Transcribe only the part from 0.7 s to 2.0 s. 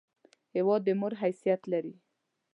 د مور حیثیت لري!